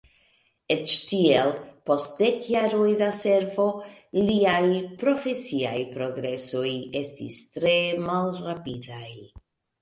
[0.75, 1.49] Eĉ tiel,
[1.89, 3.65] post dek jaroj da servo,
[4.29, 4.63] liaj
[5.05, 6.65] profesiaj progresoj
[7.03, 7.77] estis tre
[8.09, 9.07] malrapidaj.